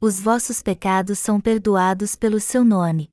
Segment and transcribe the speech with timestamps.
[0.00, 3.10] os vossos pecados são perdoados pelo seu nome.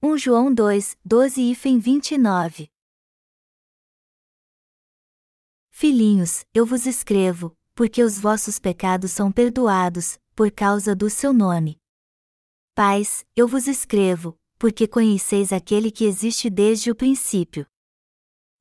[0.00, 2.70] 1 João 2, 12 e 29
[5.68, 11.80] Filhinhos, eu vos escrevo, porque os vossos pecados são perdoados, por causa do seu nome.
[12.72, 17.66] Pais, eu vos escrevo, porque conheceis aquele que existe desde o princípio.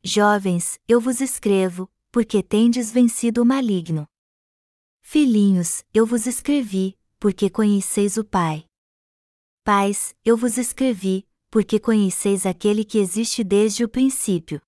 [0.04, 4.08] Jovens, eu vos escrevo, porque tendes vencido o maligno.
[5.08, 8.66] Filhinhos, eu vos escrevi, porque conheceis o Pai.
[9.64, 14.60] Pais, eu vos escrevi, porque conheceis aquele que existe desde o princípio.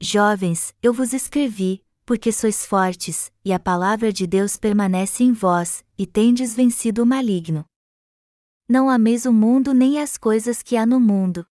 [0.00, 5.84] Jovens, eu vos escrevi, porque sois fortes, e a palavra de Deus permanece em vós,
[5.96, 7.64] e tendes vencido o maligno.
[8.68, 11.46] Não ameis o mundo nem as coisas que há no mundo.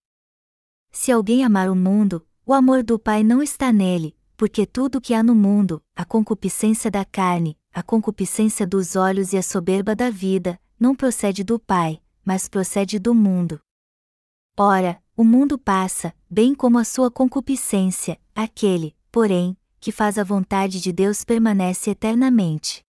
[0.92, 5.14] Se alguém amar o mundo, o amor do Pai não está nele, porque tudo que
[5.14, 10.10] há no mundo, a concupiscência da carne, a concupiscência dos olhos e a soberba da
[10.10, 13.60] vida, não procede do Pai, mas procede do mundo.
[14.58, 20.80] Ora, o mundo passa, bem como a sua concupiscência, aquele, porém, que faz a vontade
[20.80, 22.82] de Deus permanece eternamente.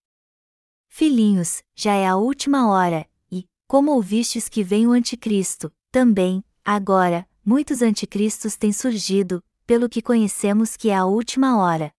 [0.87, 7.27] Filhinhos, já é a última hora, e, como ouvistes que vem o anticristo, também, agora,
[7.43, 11.91] muitos anticristos têm surgido, pelo que conhecemos que é a última hora.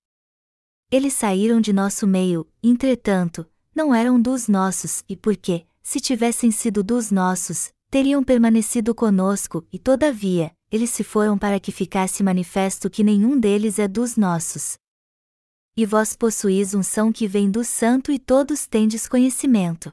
[0.91, 6.83] Eles saíram de nosso meio, entretanto, não eram dos nossos, e porque, se tivessem sido
[6.83, 13.05] dos nossos, teriam permanecido conosco, e todavia, eles se foram para que ficasse manifesto que
[13.05, 14.79] nenhum deles é dos nossos.
[15.77, 19.93] E vós possuís um são que vem do Santo e todos tendes conhecimento.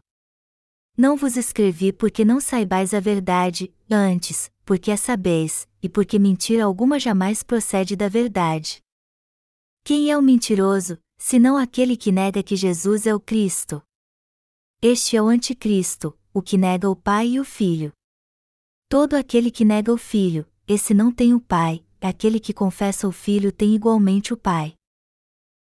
[0.97, 6.63] Não vos escrevi porque não saibais a verdade, antes, porque a sabeis, e porque mentira
[6.63, 8.84] alguma jamais procede da verdade.
[9.87, 13.83] Quem é o mentiroso, senão aquele que nega que Jesus é o Cristo?
[14.81, 17.93] Este é o Anticristo, o que nega o Pai e o Filho.
[18.89, 23.11] Todo aquele que nega o Filho, esse não tem o Pai, aquele que confessa o
[23.11, 24.73] Filho tem igualmente o Pai.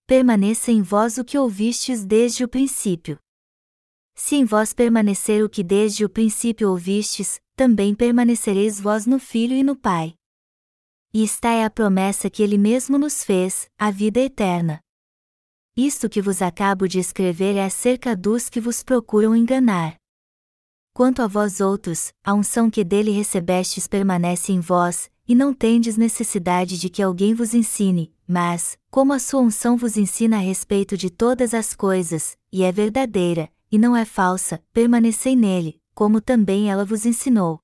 [0.06, 3.18] Permaneça em vós o que ouvistes desde o princípio.
[4.16, 9.54] Se em vós permanecer o que desde o princípio ouvistes, também permanecereis vós no Filho
[9.54, 10.19] e no Pai.
[11.12, 14.80] E está é a promessa que Ele mesmo nos fez, a vida eterna.
[15.76, 19.96] Isto que vos acabo de escrever é acerca dos que vos procuram enganar.
[20.94, 25.98] Quanto a vós outros, a unção que dele recebestes permanece em vós, e não tendes
[25.98, 30.96] necessidade de que alguém vos ensine, mas, como a sua unção vos ensina a respeito
[30.96, 36.70] de todas as coisas, e é verdadeira, e não é falsa, permanecei nele, como também
[36.70, 37.62] ela vos ensinou.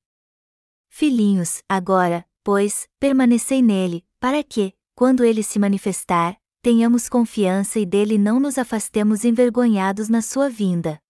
[0.87, 8.19] Filhinhos, agora, pois, permanecei nele, para que, quando ele se manifestar, tenhamos confiança e dele
[8.19, 11.01] não nos afastemos envergonhados na sua vinda.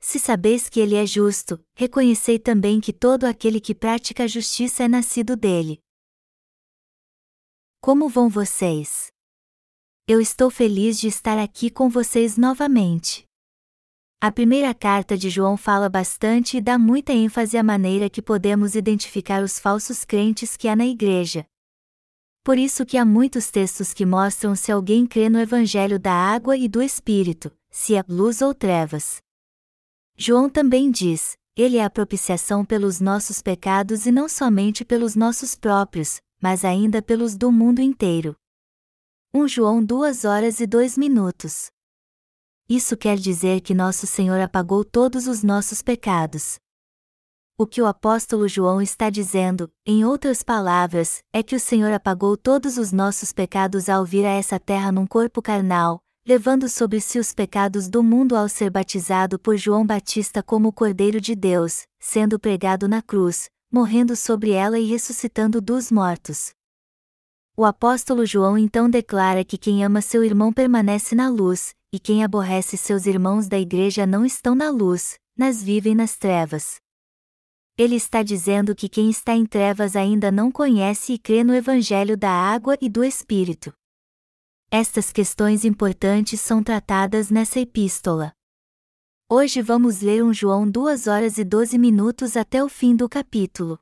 [0.00, 4.84] Se sabeis que ele é justo, reconhecei também que todo aquele que pratica a justiça
[4.84, 5.82] é nascido dele.
[7.82, 9.12] Como vão vocês?
[10.06, 13.27] Eu estou feliz de estar aqui com vocês novamente.
[14.20, 18.74] A primeira carta de João fala bastante e dá muita ênfase à maneira que podemos
[18.74, 21.46] identificar os falsos crentes que há na igreja.
[22.42, 26.56] Por isso que há muitos textos que mostram se alguém crê no evangelho da água
[26.56, 29.18] e do espírito, se é luz ou trevas.
[30.16, 35.54] João também diz: ele é a propiciação pelos nossos pecados e não somente pelos nossos
[35.54, 38.34] próprios, mas ainda pelos do mundo inteiro.
[39.32, 41.70] 1 João 2 horas e 2 minutos.
[42.68, 46.58] Isso quer dizer que nosso Senhor apagou todos os nossos pecados.
[47.56, 52.36] O que o apóstolo João está dizendo, em outras palavras, é que o Senhor apagou
[52.36, 57.18] todos os nossos pecados ao vir a essa terra num corpo carnal, levando sobre si
[57.18, 61.86] os pecados do mundo ao ser batizado por João Batista como o Cordeiro de Deus,
[61.98, 66.50] sendo pregado na cruz, morrendo sobre ela e ressuscitando dos mortos.
[67.56, 72.22] O apóstolo João então declara que quem ama seu irmão permanece na luz, e quem
[72.22, 76.80] aborrece seus irmãos da igreja não estão na luz, mas vivem nas trevas.
[77.78, 82.16] Ele está dizendo que quem está em trevas ainda não conhece e crê no Evangelho
[82.16, 83.72] da água e do Espírito.
[84.70, 88.32] Estas questões importantes são tratadas nessa epístola.
[89.30, 93.78] Hoje vamos ler um João 2 horas e 12 minutos até o fim do capítulo.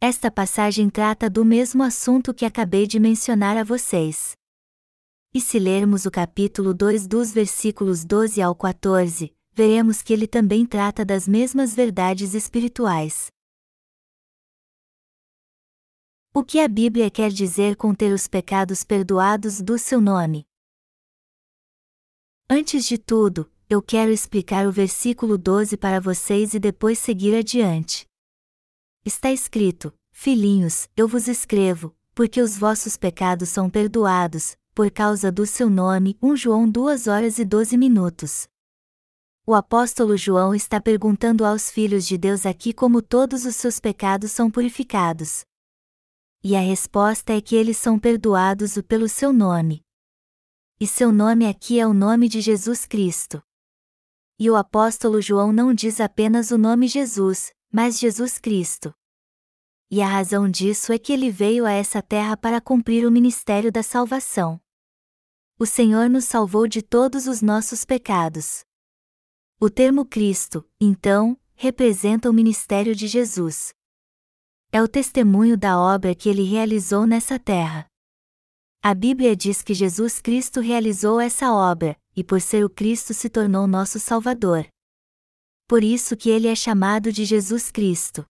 [0.00, 4.36] Esta passagem trata do mesmo assunto que acabei de mencionar a vocês.
[5.34, 10.66] E se lermos o capítulo 2 dos versículos 12 ao 14, veremos que ele também
[10.66, 13.28] trata das mesmas verdades espirituais.
[16.34, 20.44] O que a Bíblia quer dizer com ter os pecados perdoados do seu nome?
[22.46, 28.04] Antes de tudo, eu quero explicar o versículo 12 para vocês e depois seguir adiante.
[29.02, 35.46] Está escrito: Filhinhos, eu vos escrevo, porque os vossos pecados são perdoados, por causa do
[35.46, 36.16] seu nome.
[36.22, 38.48] 1 João 2 horas e 12 minutos.
[39.44, 44.30] O apóstolo João está perguntando aos filhos de Deus aqui como todos os seus pecados
[44.30, 45.44] são purificados.
[46.44, 49.82] E a resposta é que eles são perdoados pelo seu nome.
[50.80, 53.42] E seu nome aqui é o nome de Jesus Cristo.
[54.38, 58.94] E o apóstolo João não diz apenas o nome Jesus, mas Jesus Cristo.
[59.90, 63.72] E a razão disso é que ele veio a essa terra para cumprir o ministério
[63.72, 64.61] da salvação.
[65.62, 68.64] O Senhor nos salvou de todos os nossos pecados.
[69.60, 73.72] O termo Cristo, então, representa o ministério de Jesus.
[74.72, 77.86] É o testemunho da obra que ele realizou nessa terra.
[78.82, 83.30] A Bíblia diz que Jesus Cristo realizou essa obra, e por ser o Cristo se
[83.30, 84.66] tornou nosso Salvador.
[85.68, 88.26] Por isso que ele é chamado de Jesus Cristo.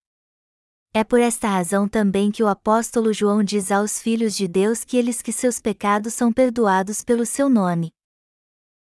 [0.95, 4.99] É por esta razão também que o apóstolo João diz aos filhos de Deus que
[4.99, 7.95] eles que seus pecados são perdoados pelo seu nome.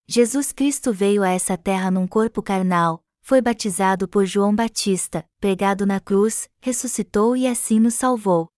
[0.06, 5.86] Jesus Cristo veio a essa terra num corpo carnal, foi batizado por João Batista, pregado
[5.86, 8.50] na cruz, ressuscitou e assim nos salvou.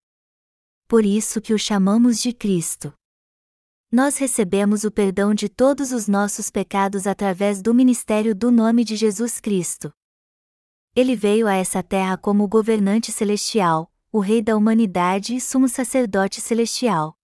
[0.87, 2.91] Por isso que o chamamos de Cristo.
[3.91, 8.95] Nós recebemos o perdão de todos os nossos pecados através do ministério do nome de
[8.95, 9.93] Jesus Cristo.
[10.95, 16.39] Ele veio a essa terra como governante celestial, o Rei da humanidade e sumo sacerdote
[16.39, 17.17] celestial.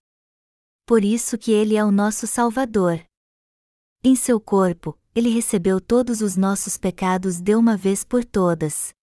[0.85, 3.01] Por isso que ele é o nosso Salvador.
[4.03, 8.93] Em seu corpo, ele recebeu todos os nossos pecados de uma vez por todas.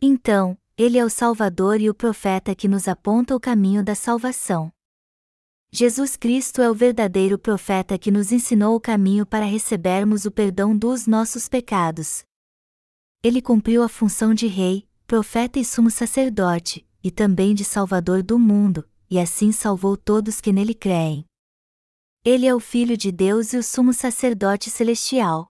[0.00, 4.72] Então, ele é o Salvador e o profeta que nos aponta o caminho da salvação.
[5.72, 10.76] Jesus Cristo é o verdadeiro profeta que nos ensinou o caminho para recebermos o perdão
[10.76, 12.24] dos nossos pecados.
[13.24, 18.36] Ele cumpriu a função de rei, profeta e sumo sacerdote, e também de salvador do
[18.36, 21.24] mundo, e assim salvou todos que nele creem.
[22.24, 25.46] Ele é o Filho de Deus e o sumo sacerdote celestial.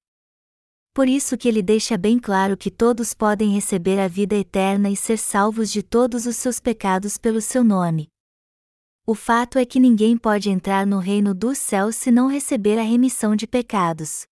[0.93, 4.97] Por isso que ele deixa bem claro que todos podem receber a vida eterna e
[4.97, 8.09] ser salvos de todos os seus pecados pelo seu nome.
[9.07, 12.83] O fato é que ninguém pode entrar no reino dos céus se não receber a
[12.83, 14.27] remissão de pecados.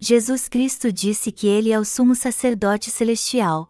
[0.00, 3.68] Jesus Cristo disse que ele é o sumo sacerdote celestial.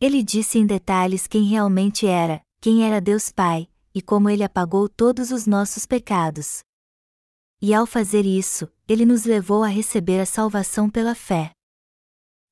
[0.00, 4.88] Ele disse em detalhes quem realmente era, quem era Deus Pai, e como ele apagou
[4.88, 6.62] todos os nossos pecados
[7.66, 11.50] e ao fazer isso, ele nos levou a receber a salvação pela fé.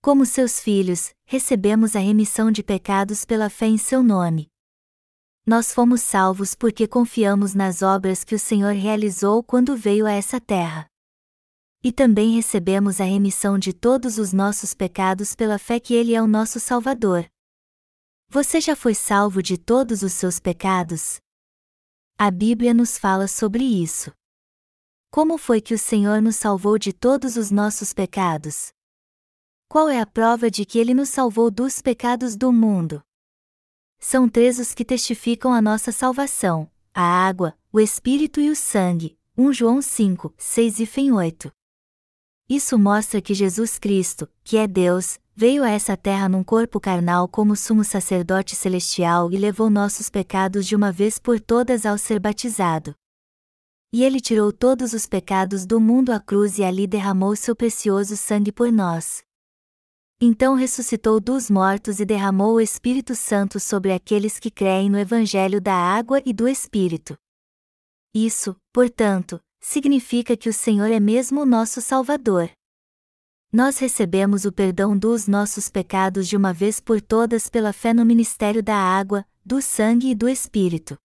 [0.01, 4.49] Como seus filhos, recebemos a remissão de pecados pela fé em seu nome.
[5.47, 10.41] Nós fomos salvos porque confiamos nas obras que o Senhor realizou quando veio a essa
[10.41, 10.87] terra.
[11.85, 16.23] E também recebemos a remissão de todos os nossos pecados pela fé que Ele é
[16.23, 17.29] o nosso Salvador.
[18.29, 21.21] Você já foi salvo de todos os seus pecados?
[22.17, 24.13] A Bíblia nos fala sobre isso.
[25.11, 28.73] Como foi que o Senhor nos salvou de todos os nossos pecados?
[29.69, 33.03] Qual é a prova de que Ele nos salvou dos pecados do mundo?
[33.99, 39.19] São três os que testificam a nossa salvação: a água, o Espírito e o sangue.
[39.37, 41.53] 1 João 5, 6 e Fem 8.
[42.49, 47.27] Isso mostra que Jesus Cristo, que é Deus, veio a essa terra num corpo carnal
[47.27, 52.21] como sumo sacerdote celestial e levou nossos pecados de uma vez por todas ao ser
[52.21, 52.95] batizado.
[53.93, 58.17] E ele tirou todos os pecados do mundo à cruz e ali derramou seu precioso
[58.17, 59.23] sangue por nós.
[60.21, 65.61] Então ressuscitou dos mortos e derramou o Espírito Santo sobre aqueles que creem no Evangelho
[65.61, 67.17] da água e do Espírito.
[68.15, 72.51] Isso, portanto, significa que o Senhor é mesmo o nosso Salvador.
[73.51, 78.05] Nós recebemos o perdão dos nossos pecados de uma vez por todas pela fé no
[78.05, 80.97] ministério da água, do sangue e do Espírito.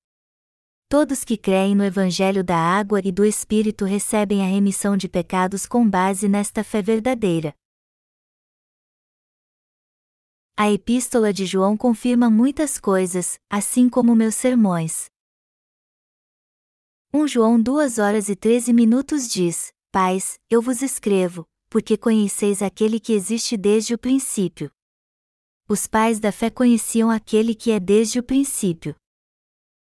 [0.90, 5.66] Todos que creem no Evangelho da Água e do Espírito recebem a remissão de pecados
[5.66, 7.54] com base nesta fé verdadeira.
[10.56, 15.10] A Epístola de João confirma muitas coisas, assim como meus sermões.
[17.18, 23.00] 1 João 2 horas e 13 minutos diz: Pais, eu vos escrevo, porque conheceis aquele
[23.00, 24.70] que existe desde o princípio.
[25.68, 28.96] Os pais da fé conheciam aquele que é desde o princípio.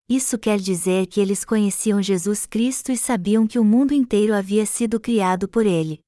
[0.08, 4.68] Isso quer dizer que eles conheciam Jesus Cristo e sabiam que o mundo inteiro havia
[4.68, 6.02] sido criado por ele.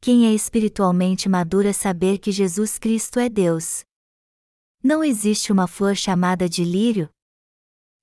[0.00, 3.82] Quem é espiritualmente maduro é saber que Jesus Cristo é Deus.
[4.84, 7.10] Não existe uma flor chamada de lírio?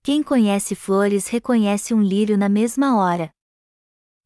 [0.05, 3.31] Quem conhece flores reconhece um lírio na mesma hora.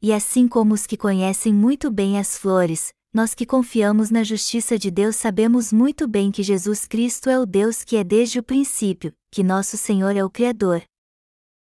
[0.02, 4.78] E assim como os que conhecem muito bem as flores, nós que confiamos na justiça
[4.78, 8.44] de Deus sabemos muito bem que Jesus Cristo é o Deus que é desde o
[8.44, 10.84] princípio, que nosso Senhor é o Criador.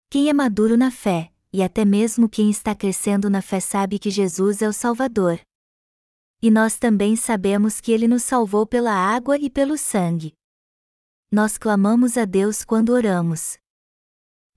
[0.09, 4.09] Quem é maduro na fé, e até mesmo quem está crescendo na fé sabe que
[4.09, 5.41] Jesus é o Salvador.
[6.41, 10.33] E nós também sabemos que Ele nos salvou pela água e pelo sangue.
[11.29, 13.59] Nós clamamos a Deus quando oramos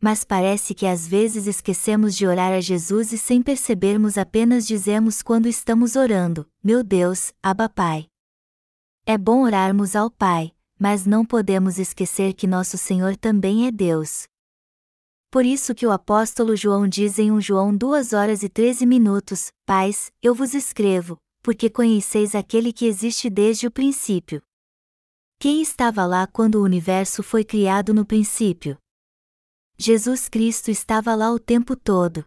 [0.01, 5.21] mas parece que às vezes esquecemos de orar a Jesus e sem percebermos apenas dizemos
[5.21, 8.07] quando estamos orando: Meu Deus, Abba Pai.
[9.05, 14.23] É bom orarmos ao Pai, mas não podemos esquecer que nosso Senhor também é Deus.
[15.29, 19.51] Por isso que o apóstolo João diz em 1 João 2 horas e 13 minutos:
[19.65, 24.41] Pais, eu vos escrevo, porque conheceis aquele que existe desde o princípio.
[25.37, 28.77] Quem estava lá quando o universo foi criado no princípio?
[29.81, 32.25] Jesus Cristo estava lá o tempo todo.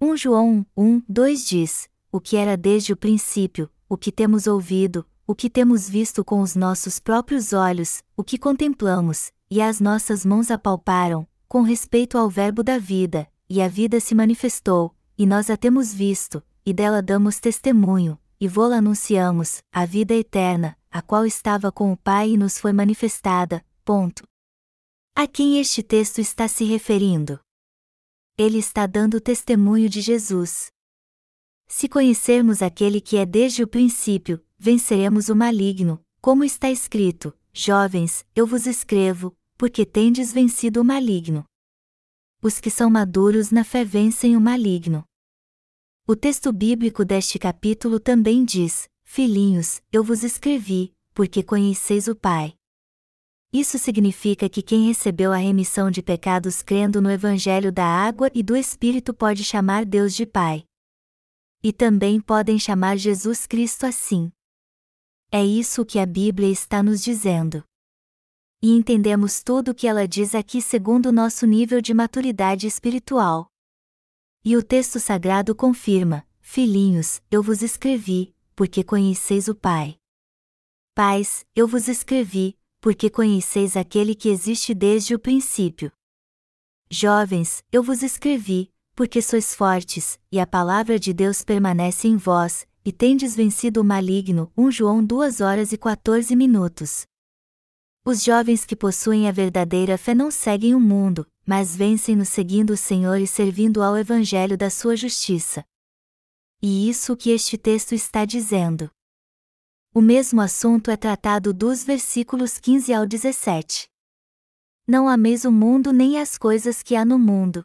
[0.00, 5.06] 1 João 1, 2 diz: O que era desde o princípio, o que temos ouvido,
[5.26, 10.24] o que temos visto com os nossos próprios olhos, o que contemplamos, e as nossas
[10.24, 15.50] mãos apalparam, com respeito ao Verbo da vida, e a vida se manifestou, e nós
[15.50, 21.26] a temos visto, e dela damos testemunho, e vô-la anunciamos, a vida eterna, a qual
[21.26, 23.62] estava com o Pai e nos foi manifestada.
[23.84, 24.24] Ponto.
[25.18, 27.40] A quem este texto está se referindo?
[28.36, 30.70] Ele está dando testemunho de Jesus.
[31.66, 38.26] Se conhecermos aquele que é desde o princípio, venceremos o maligno, como está escrito: Jovens,
[38.34, 41.46] eu vos escrevo, porque tendes vencido o maligno.
[42.42, 45.02] Os que são maduros na fé vencem o maligno.
[46.06, 52.54] O texto bíblico deste capítulo também diz: Filhinhos, eu vos escrevi, porque conheceis o Pai.
[53.58, 58.42] Isso significa que quem recebeu a remissão de pecados crendo no Evangelho da água e
[58.42, 60.66] do Espírito pode chamar Deus de Pai.
[61.62, 64.30] E também podem chamar Jesus Cristo assim.
[65.32, 67.64] É isso que a Bíblia está nos dizendo.
[68.62, 73.50] E entendemos tudo o que ela diz aqui segundo o nosso nível de maturidade espiritual.
[74.44, 79.96] E o texto sagrado confirma: Filhinhos, eu vos escrevi, porque conheceis o Pai.
[80.94, 82.54] Pais, eu vos escrevi,
[82.86, 85.90] porque conheceis aquele que existe desde o princípio.
[86.88, 92.64] Jovens, eu vos escrevi, porque sois fortes, e a palavra de Deus permanece em vós,
[92.84, 94.52] e tendes vencido o maligno.
[94.56, 97.08] 1 João 2 horas e 14 minutos.
[98.04, 102.76] Os jovens que possuem a verdadeira fé não seguem o mundo, mas vencem-no seguindo o
[102.76, 105.64] Senhor e servindo ao Evangelho da sua justiça.
[106.62, 108.88] E isso que este texto está dizendo.
[109.96, 113.88] O mesmo assunto é tratado dos versículos 15 ao 17.
[114.86, 117.64] Não ameis o mundo nem as coisas que há no mundo.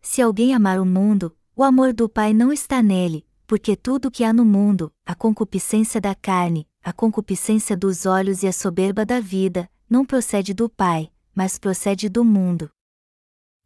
[0.00, 4.24] Se alguém amar o mundo, o amor do Pai não está nele, porque tudo que
[4.24, 9.20] há no mundo, a concupiscência da carne, a concupiscência dos olhos e a soberba da
[9.20, 12.70] vida, não procede do Pai, mas procede do mundo.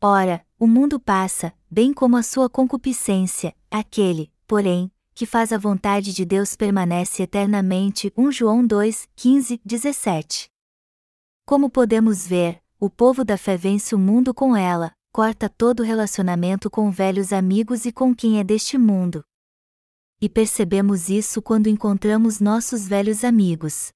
[0.03, 6.15] Ora, o mundo passa, bem como a sua concupiscência, aquele, porém, que faz a vontade
[6.15, 8.11] de Deus permanece eternamente.
[8.17, 10.49] 1 João 2, 15, 17.
[11.45, 16.71] Como podemos ver, o povo da fé vence o mundo com ela, corta todo relacionamento
[16.71, 19.23] com velhos amigos e com quem é deste mundo.
[20.23, 23.93] E percebemos isso quando encontramos nossos velhos amigos.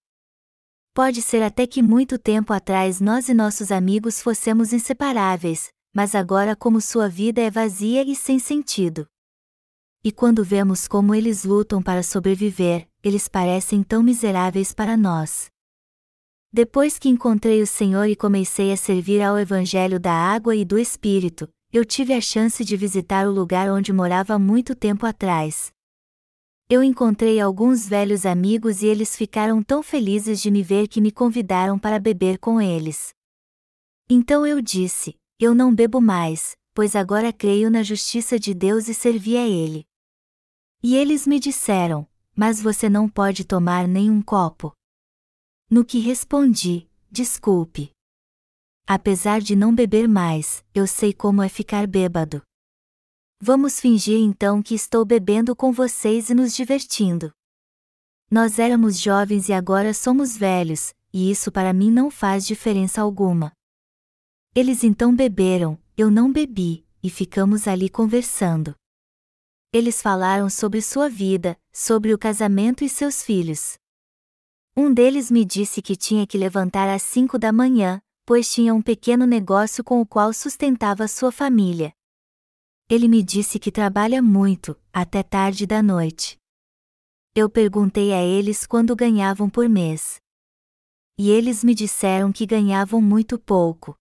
[0.93, 6.55] Pode ser até que muito tempo atrás nós e nossos amigos fossemos inseparáveis, mas agora,
[6.55, 9.07] como sua vida é vazia e sem sentido.
[10.07, 15.47] E quando vemos como eles lutam para sobreviver, eles parecem tão miseráveis para nós.
[16.53, 20.79] Depois que encontrei o Senhor e comecei a servir ao Evangelho da água e do
[20.79, 25.73] Espírito, eu tive a chance de visitar o lugar onde morava muito tempo atrás.
[26.69, 31.11] Eu encontrei alguns velhos amigos e eles ficaram tão felizes de me ver que me
[31.11, 33.15] convidaram para beber com eles.
[34.09, 38.93] Então eu disse: Eu não bebo mais, pois agora creio na justiça de Deus e
[38.93, 39.87] servi a Ele.
[40.87, 44.71] E eles me disseram: Mas você não pode tomar nenhum copo.
[45.71, 47.91] No que respondi: Desculpe.
[48.87, 52.43] Apesar de não beber mais, eu sei como é ficar bêbado.
[53.41, 57.33] Vamos fingir então que estou bebendo com vocês e nos divertindo.
[58.31, 63.53] Nós éramos jovens e agora somos velhos, e isso para mim não faz diferença alguma.
[64.55, 68.77] Eles então beberam, eu não bebi, e ficamos ali conversando
[69.75, 73.77] eles falaram sobre sua vida, sobre o casamento e seus filhos.
[74.77, 78.81] Um deles me disse que tinha que levantar às cinco da manhã, pois tinha um
[78.81, 81.93] pequeno negócio com o qual sustentava sua família.
[82.89, 86.39] Ele me disse que trabalha muito, até tarde da noite.
[87.35, 90.21] Eu perguntei a eles quando ganhavam por mês.
[91.19, 93.97] E eles me disseram que ganhavam muito pouco.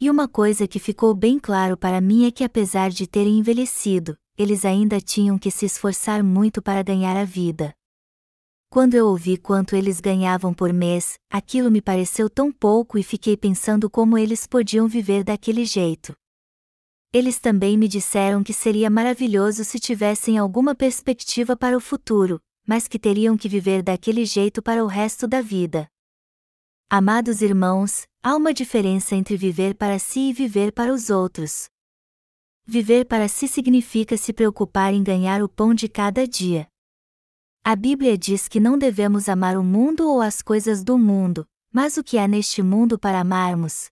[0.00, 4.18] E uma coisa que ficou bem claro para mim é que apesar de terem envelhecido,
[4.36, 7.74] eles ainda tinham que se esforçar muito para ganhar a vida.
[8.70, 13.36] Quando eu ouvi quanto eles ganhavam por mês, aquilo me pareceu tão pouco e fiquei
[13.36, 16.14] pensando como eles podiam viver daquele jeito.
[17.12, 22.88] Eles também me disseram que seria maravilhoso se tivessem alguma perspectiva para o futuro, mas
[22.88, 25.86] que teriam que viver daquele jeito para o resto da vida.
[26.88, 31.68] Amados irmãos, há uma diferença entre viver para si e viver para os outros.
[32.64, 36.68] Viver para si significa se preocupar em ganhar o pão de cada dia.
[37.64, 41.96] A Bíblia diz que não devemos amar o mundo ou as coisas do mundo, mas
[41.96, 43.90] o que há neste mundo para amarmos?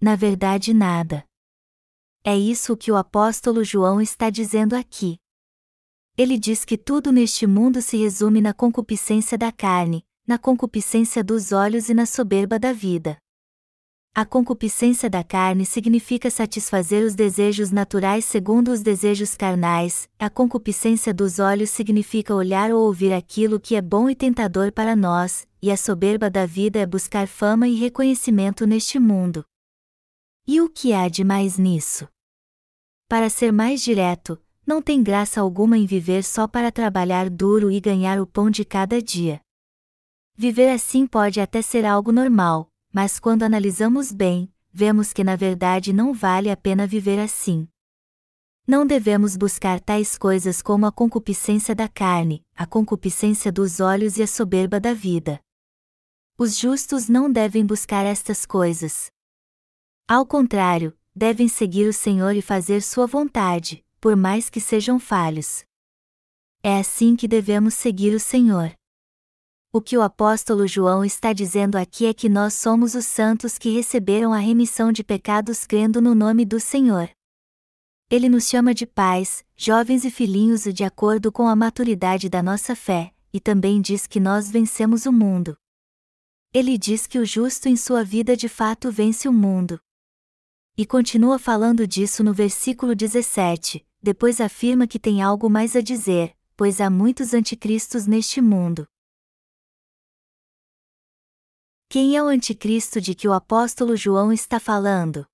[0.00, 1.24] Na verdade, nada.
[2.22, 5.18] É isso que o apóstolo João está dizendo aqui.
[6.16, 11.52] Ele diz que tudo neste mundo se resume na concupiscência da carne, na concupiscência dos
[11.52, 13.18] olhos e na soberba da vida.
[14.16, 21.12] A concupiscência da carne significa satisfazer os desejos naturais segundo os desejos carnais, a concupiscência
[21.12, 25.68] dos olhos significa olhar ou ouvir aquilo que é bom e tentador para nós, e
[25.68, 29.44] a soberba da vida é buscar fama e reconhecimento neste mundo.
[30.46, 32.06] E o que há de mais nisso?
[33.08, 37.80] Para ser mais direto, não tem graça alguma em viver só para trabalhar duro e
[37.80, 39.40] ganhar o pão de cada dia.
[40.36, 45.92] Viver assim pode até ser algo normal, mas quando analisamos bem, vemos que na verdade
[45.92, 47.66] não vale a pena viver assim.
[48.64, 54.22] Não devemos buscar tais coisas como a concupiscência da carne, a concupiscência dos olhos e
[54.22, 55.40] a soberba da vida.
[56.38, 59.10] Os justos não devem buscar estas coisas.
[60.06, 65.64] Ao contrário, devem seguir o Senhor e fazer Sua vontade, por mais que sejam falhos.
[66.62, 68.72] É assim que devemos seguir o Senhor.
[69.76, 73.70] O que o apóstolo João está dizendo aqui é que nós somos os santos que
[73.70, 77.10] receberam a remissão de pecados crendo no nome do Senhor.
[78.08, 82.76] Ele nos chama de pais, jovens e filhinhos de acordo com a maturidade da nossa
[82.76, 85.58] fé, e também diz que nós vencemos o mundo.
[86.52, 89.80] Ele diz que o justo em sua vida de fato vence o mundo.
[90.78, 96.32] E continua falando disso no versículo 17, depois afirma que tem algo mais a dizer,
[96.56, 98.86] pois há muitos anticristos neste mundo.
[101.94, 105.24] Quem é o anticristo de que o apóstolo João está falando?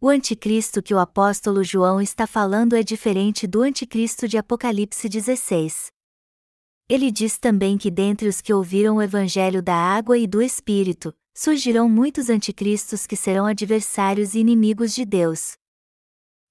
[0.00, 5.88] O anticristo que o apóstolo João está falando é diferente do anticristo de Apocalipse 16.
[6.88, 11.14] Ele diz também que dentre os que ouviram o evangelho da água e do Espírito,
[11.34, 15.58] surgirão muitos anticristos que serão adversários e inimigos de Deus.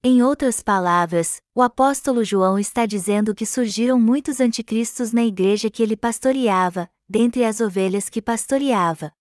[0.03, 5.81] Em outras palavras, o apóstolo João está dizendo que surgiram muitos anticristos na igreja que
[5.81, 9.13] ele pastoreava, dentre as ovelhas que pastoreava.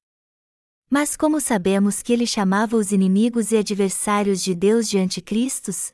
[0.88, 5.92] Mas como sabemos que ele chamava os inimigos e adversários de Deus de anticristos?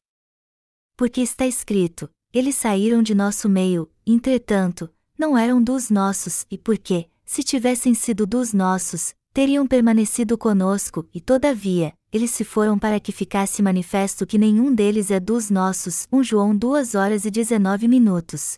[0.97, 7.11] Porque está escrito: eles saíram de nosso meio, entretanto, não eram dos nossos, e porque,
[7.25, 13.11] se tivessem sido dos nossos, teriam permanecido conosco, e todavia, eles se foram para que
[13.11, 16.07] ficasse manifesto que nenhum deles é dos nossos.
[16.13, 18.57] 1 João 2 horas e 19 minutos.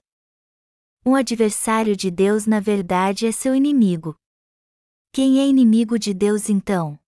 [1.04, 4.14] Um adversário de Deus na verdade é seu inimigo.
[5.10, 7.00] Quem é inimigo de Deus então?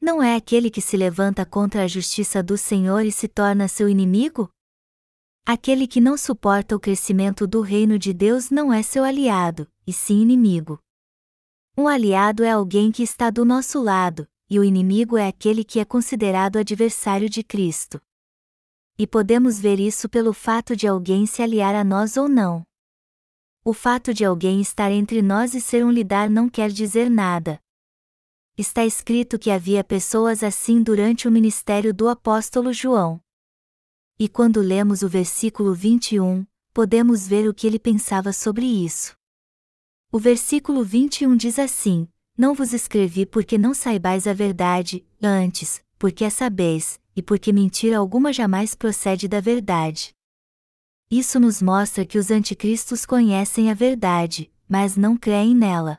[0.00, 3.88] Não é aquele que se levanta contra a justiça do Senhor e se torna seu
[3.88, 4.48] inimigo?
[5.44, 9.92] Aquele que não suporta o crescimento do reino de Deus não é seu aliado, e
[9.92, 10.78] sim inimigo.
[11.76, 15.80] Um aliado é alguém que está do nosso lado, e o inimigo é aquele que
[15.80, 18.00] é considerado adversário de Cristo.
[18.96, 22.64] E podemos ver isso pelo fato de alguém se aliar a nós ou não.
[23.64, 27.60] O fato de alguém estar entre nós e ser um lidar não quer dizer nada.
[28.58, 33.20] Está escrito que havia pessoas assim durante o ministério do apóstolo João.
[34.18, 36.44] E quando lemos o versículo 21,
[36.74, 39.14] podemos ver o que ele pensava sobre isso.
[40.10, 46.24] O versículo 21 diz assim: Não vos escrevi porque não saibais a verdade, antes, porque
[46.24, 50.12] a sabeis, e porque mentira alguma jamais procede da verdade.
[51.12, 55.98] Isso nos mostra que os anticristos conhecem a verdade, mas não creem nela.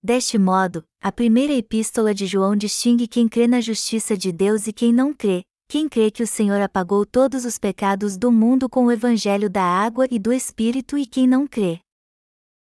[0.00, 4.72] Deste modo, a primeira epístola de João distingue quem crê na justiça de Deus e
[4.72, 8.86] quem não crê, quem crê que o Senhor apagou todos os pecados do mundo com
[8.86, 11.80] o evangelho da água e do Espírito e quem não crê.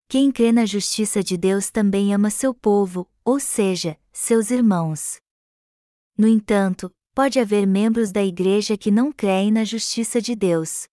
[0.09, 5.17] Quem crê na justiça de Deus também ama seu povo, ou seja, seus irmãos.
[6.17, 10.87] No entanto, pode haver membros da igreja que não creem na justiça de Deus.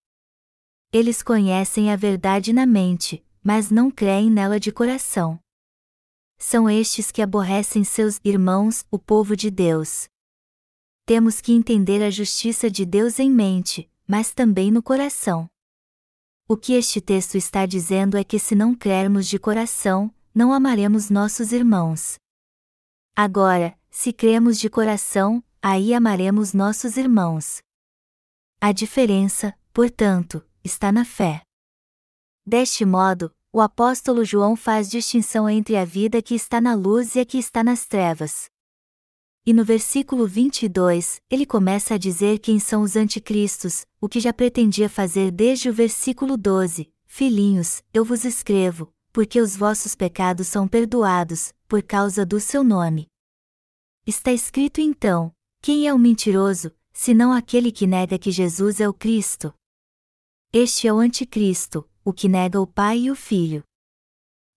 [0.95, 5.41] Eles conhecem a verdade na mente, mas não creem nela de coração.
[6.37, 10.07] São estes que aborrecem seus irmãos, o povo de Deus.
[11.07, 15.49] Temos que entender a justiça de Deus em mente, mas também no coração.
[16.47, 21.09] O que este texto está dizendo é que se não crermos de coração, não amaremos
[21.09, 22.17] nossos irmãos.
[23.17, 27.63] Agora, se cremos de coração, aí amaremos nossos irmãos.
[28.61, 31.43] A diferença, portanto, está na fé.
[32.45, 37.21] Deste modo, o apóstolo João faz distinção entre a vida que está na luz e
[37.21, 38.47] a que está nas trevas.
[39.45, 44.33] E no versículo 22, ele começa a dizer quem são os anticristos, o que já
[44.33, 50.69] pretendia fazer desde o versículo 12: Filhinhos, eu vos escrevo, porque os vossos pecados são
[50.69, 53.09] perdoados, por causa do seu nome.
[54.07, 58.95] Está escrito então: quem é o mentiroso, senão aquele que nega que Jesus é o
[58.95, 59.53] Cristo?
[60.55, 63.65] Este é o Anticristo, o que nega o Pai e o Filho.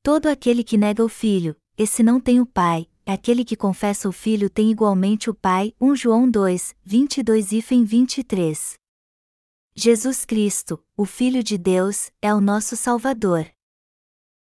[0.04, 4.12] Todo aquele que nega o Filho, esse não tem o Pai, aquele que confessa o
[4.12, 5.74] Filho tem igualmente o Pai.
[5.80, 8.74] 1 João 2, 22 e 23.
[9.74, 13.50] Jesus Cristo, o Filho de Deus, é o nosso Salvador.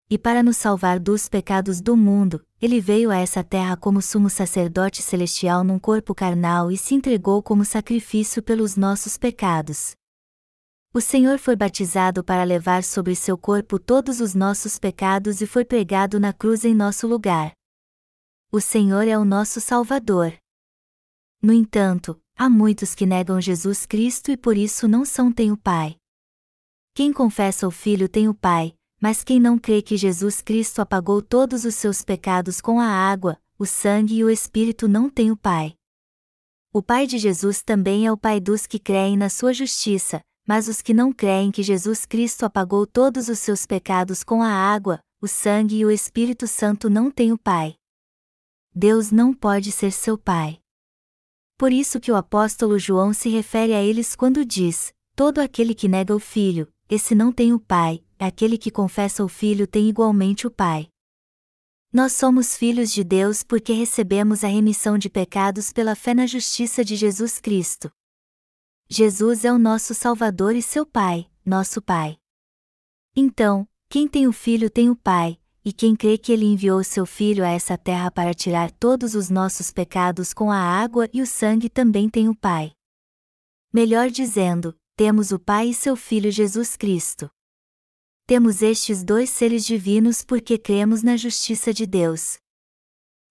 [0.09, 4.29] E para nos salvar dos pecados do mundo, ele veio a essa terra como sumo
[4.29, 9.95] sacerdote celestial num corpo carnal e se entregou como sacrifício pelos nossos pecados.
[10.95, 15.65] O Senhor foi batizado para levar sobre seu corpo todos os nossos pecados e foi
[15.65, 17.51] pregado na cruz em nosso lugar.
[18.49, 20.33] O Senhor é o nosso Salvador.
[21.41, 25.57] No entanto, há muitos que negam Jesus Cristo e por isso não são tem o
[25.57, 25.97] Pai.
[26.93, 31.21] Quem confessa o Filho tem o Pai, mas quem não crê que Jesus Cristo apagou
[31.21, 35.35] todos os seus pecados com a água, o sangue e o Espírito não tem o
[35.35, 35.75] Pai.
[36.71, 40.67] O Pai de Jesus também é o Pai dos que creem na sua justiça, mas
[40.67, 44.99] os que não creem que Jesus Cristo apagou todos os seus pecados com a água,
[45.21, 47.75] o sangue e o Espírito Santo não têm o Pai.
[48.73, 50.59] Deus não pode ser seu Pai.
[51.57, 55.87] Por isso que o apóstolo João se refere a eles quando diz: Todo aquele que
[55.87, 60.45] nega o Filho, esse não tem o Pai, aquele que confessa o Filho tem igualmente
[60.45, 60.89] o Pai.
[61.91, 66.83] Nós somos filhos de Deus porque recebemos a remissão de pecados pela fé na justiça
[66.83, 67.89] de Jesus Cristo.
[68.87, 72.17] Jesus é o nosso Salvador e seu Pai, nosso Pai.
[73.15, 77.03] Então, quem tem o Filho tem o Pai, e quem crê que ele enviou seu
[77.03, 81.25] Filho a essa terra para tirar todos os nossos pecados com a água e o
[81.25, 82.73] sangue também tem o Pai.
[83.73, 87.27] Melhor dizendo, temos o Pai e seu Filho Jesus Cristo.
[88.27, 92.37] Temos estes dois seres divinos porque cremos na justiça de Deus.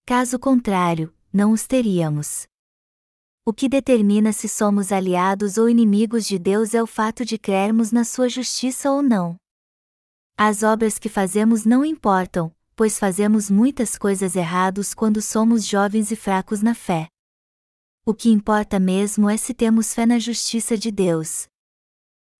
[0.04, 2.48] Caso contrário, não os teríamos.
[3.46, 7.92] O que determina se somos aliados ou inimigos de Deus é o fato de crermos
[7.92, 9.36] na sua justiça ou não.
[10.34, 16.16] As obras que fazemos não importam, pois fazemos muitas coisas erradas quando somos jovens e
[16.16, 17.06] fracos na fé.
[18.02, 21.46] O que importa mesmo é se temos fé na justiça de Deus.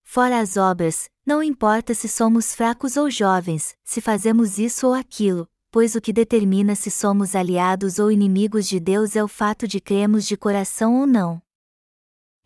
[0.05, 5.47] Fora as obras, não importa se somos fracos ou jovens, se fazemos isso ou aquilo,
[5.75, 9.81] pois o que determina se somos aliados ou inimigos de Deus é o fato de
[9.81, 11.43] cremos de coração ou não.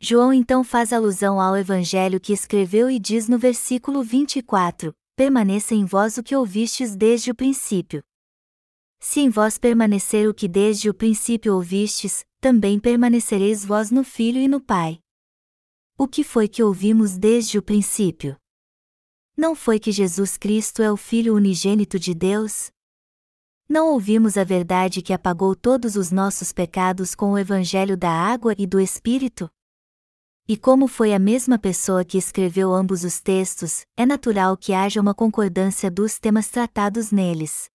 [0.01, 5.85] João então faz alusão ao Evangelho que escreveu e diz no versículo 24: Permaneça em
[5.85, 8.03] vós o que ouvistes desde o princípio.
[8.99, 14.39] Se em vós permanecer o que desde o princípio ouvistes, também permanecereis vós no Filho
[14.39, 15.01] e no Pai.
[15.99, 18.39] O que foi que ouvimos desde o princípio?
[19.37, 22.71] Não foi que Jesus Cristo é o Filho unigênito de Deus?
[23.71, 28.55] Não ouvimos a verdade que apagou todos os nossos pecados com o Evangelho da água
[28.57, 29.47] e do Espírito?
[30.49, 34.99] E como foi a mesma pessoa que escreveu ambos os textos, é natural que haja
[34.99, 37.69] uma concordância dos temas tratados neles.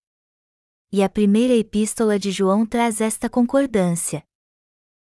[0.91, 4.23] E a primeira epístola de João traz esta concordância.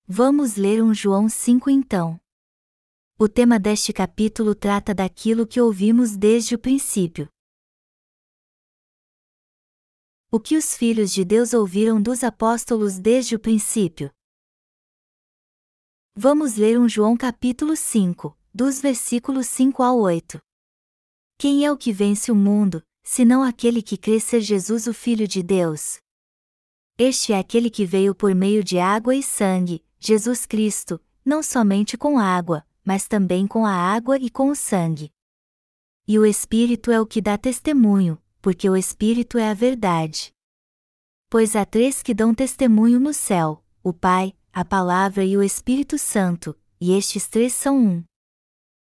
[0.07, 2.17] Vamos ler um João 5 então.
[3.17, 7.27] O tema deste capítulo trata daquilo que ouvimos desde o princípio.
[10.31, 14.11] O que os filhos de Deus ouviram dos apóstolos desde o princípio?
[16.15, 20.39] Vamos ler um João capítulo 5, dos versículos 5 ao 8.
[21.35, 25.27] Quem é o que vence o mundo, senão aquele que crê ser Jesus o Filho
[25.27, 25.97] de Deus?
[26.95, 31.97] Este é aquele que veio por meio de água e sangue, Jesus Cristo, não somente
[31.97, 35.11] com água, mas também com a água e com o sangue.
[36.07, 40.31] E o Espírito é o que dá testemunho, porque o Espírito é a verdade.
[41.29, 45.97] Pois há três que dão testemunho no céu: o Pai, a Palavra e o Espírito
[45.97, 48.03] Santo, e estes três são um.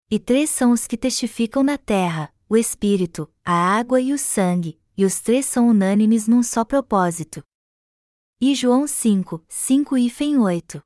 [0.10, 4.80] E três são os que testificam na terra: o Espírito, a água e o sangue,
[4.96, 7.44] e os três são unânimes num só propósito.
[8.40, 10.82] E João 5, 5 e Fem 8.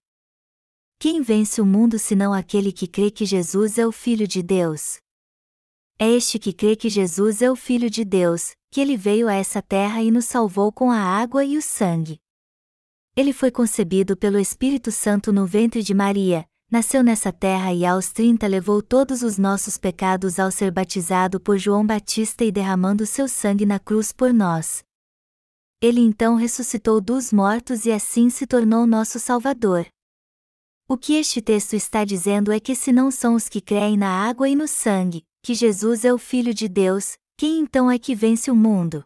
[0.97, 4.99] Quem vence o mundo senão aquele que crê que Jesus é o Filho de Deus?
[6.03, 9.35] É este que crê que Jesus é o Filho de Deus, que ele veio a
[9.35, 12.17] essa terra e nos salvou com a água e o sangue.
[13.15, 18.11] Ele foi concebido pelo Espírito Santo no ventre de Maria, nasceu nessa terra e aos
[18.11, 23.27] 30 levou todos os nossos pecados ao ser batizado por João Batista e derramando seu
[23.27, 24.83] sangue na cruz por nós.
[25.79, 29.85] Ele então ressuscitou dos mortos e assim se tornou nosso Salvador.
[30.89, 34.09] O que este texto está dizendo é que se não são os que creem na
[34.09, 38.13] água e no sangue, que Jesus é o Filho de Deus, quem então é que
[38.13, 39.03] vence o mundo?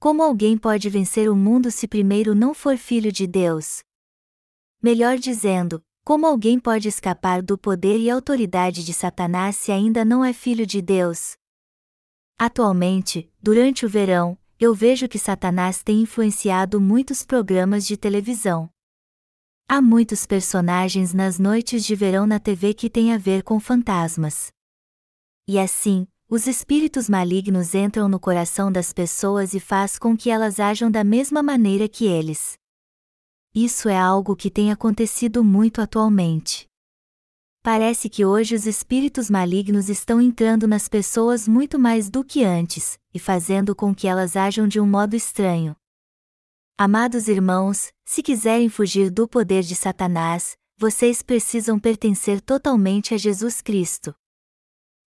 [0.00, 3.80] Como alguém pode vencer o mundo se primeiro não for filho de Deus?
[4.82, 10.24] Melhor dizendo, como alguém pode escapar do poder e autoridade de Satanás se ainda não
[10.24, 11.36] é filho de Deus?
[12.36, 18.68] Atualmente, durante o verão, eu vejo que Satanás tem influenciado muitos programas de televisão.
[19.68, 24.50] Há muitos personagens nas noites de verão na TV que têm a ver com fantasmas.
[25.48, 30.60] E assim, os espíritos malignos entram no coração das pessoas e faz com que elas
[30.60, 32.58] ajam da mesma maneira que eles.
[33.54, 36.68] Isso é algo que tem acontecido muito atualmente.
[37.62, 42.98] Parece que hoje os espíritos malignos estão entrando nas pessoas muito mais do que antes,
[43.12, 45.74] e fazendo com que elas ajam de um modo estranho,
[46.80, 53.60] Amados irmãos, se quiserem fugir do poder de Satanás, vocês precisam pertencer totalmente a Jesus
[53.60, 54.14] Cristo.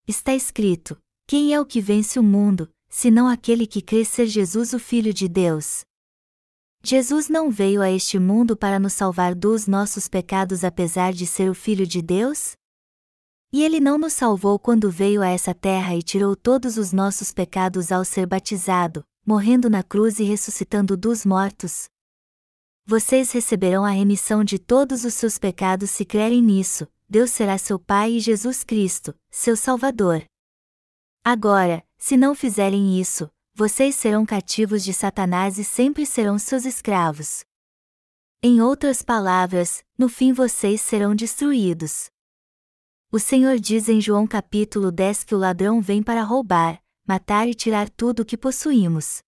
[0.06, 4.72] Está escrito: Quem é o que vence o mundo, senão aquele que crê ser Jesus
[4.72, 5.84] o Filho de Deus?
[6.82, 11.48] Jesus não veio a este mundo para nos salvar dos nossos pecados apesar de ser
[11.48, 12.56] o Filho de Deus?
[13.52, 17.32] E ele não nos salvou quando veio a essa terra e tirou todos os nossos
[17.32, 21.84] pecados ao ser batizado, morrendo na cruz e ressuscitando dos mortos.
[22.84, 27.78] Vocês receberão a remissão de todos os seus pecados se crerem nisso, Deus será seu
[27.78, 30.24] Pai e Jesus Cristo, seu Salvador.
[31.22, 37.44] Agora, se não fizerem isso, vocês serão cativos de Satanás e sempre serão seus escravos.
[38.42, 42.08] Em outras palavras, no fim vocês serão destruídos.
[43.12, 47.52] O Senhor diz em João capítulo 10 que o ladrão vem para roubar, matar e
[47.52, 49.22] tirar tudo o que possuímos.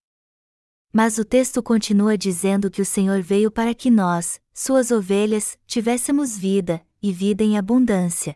[0.91, 6.39] Mas o texto continua dizendo que o Senhor veio para que nós, suas ovelhas, tivéssemos
[6.39, 8.35] vida, e vida em abundância.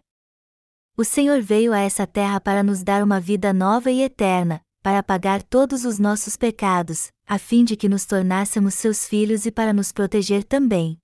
[0.94, 5.02] O Senhor veio a essa terra para nos dar uma vida nova e eterna, para
[5.02, 9.72] pagar todos os nossos pecados, a fim de que nos tornássemos seus filhos e para
[9.72, 10.98] nos proteger também.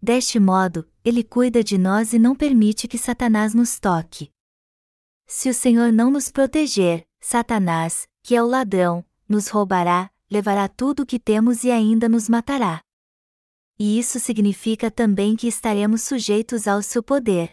[0.00, 4.30] Deste modo, Ele cuida de nós e não permite que Satanás nos toque.
[5.26, 11.02] Se o Senhor não nos proteger, Satanás, que é o ladrão, nos roubará, levará tudo
[11.02, 12.82] o que temos e ainda nos matará.
[13.84, 17.50] E isso significa também que estaremos sujeitos ao seu poder.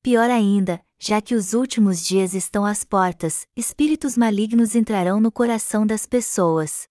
[0.00, 5.84] Pior ainda, já que os últimos dias estão às portas, espíritos malignos entrarão no coração
[5.84, 6.86] das pessoas.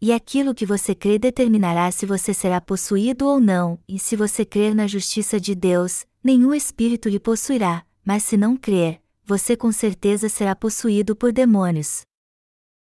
[0.00, 4.44] E aquilo que você crê determinará se você será possuído ou não, e se você
[4.44, 9.72] crer na justiça de Deus, nenhum espírito lhe possuirá, mas se não crer, você com
[9.72, 12.02] certeza será possuído por demônios.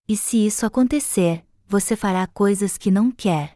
[0.08, 3.55] E se isso acontecer, você fará coisas que não quer.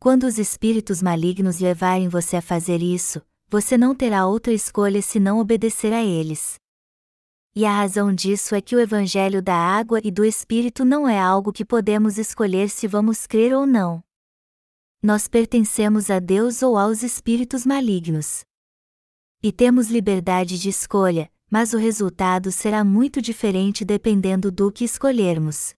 [0.00, 5.40] Quando os espíritos malignos levarem você a fazer isso, você não terá outra escolha senão
[5.40, 6.54] obedecer a eles.
[7.52, 11.18] E a razão disso é que o Evangelho da água e do Espírito não é
[11.18, 14.00] algo que podemos escolher se vamos crer ou não.
[15.02, 18.44] Nós pertencemos a Deus ou aos espíritos malignos.
[19.42, 25.74] E temos liberdade de escolha, mas o resultado será muito diferente dependendo do que escolhermos.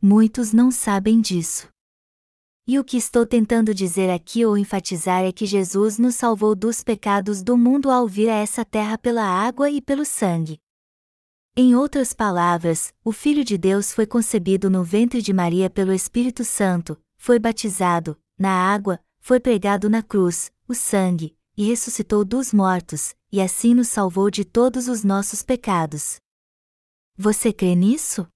[0.00, 1.68] Muitos não sabem disso.
[2.72, 6.84] E o que estou tentando dizer aqui ou enfatizar é que Jesus nos salvou dos
[6.84, 10.60] pecados do mundo ao vir a essa terra pela água e pelo sangue.
[11.56, 16.44] Em outras palavras, o Filho de Deus foi concebido no ventre de Maria pelo Espírito
[16.44, 23.16] Santo, foi batizado, na água, foi pregado na cruz, o sangue, e ressuscitou dos mortos,
[23.32, 26.20] e assim nos salvou de todos os nossos pecados.
[27.16, 28.28] Você crê nisso?